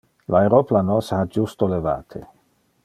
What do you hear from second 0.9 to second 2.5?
se ha justo levate.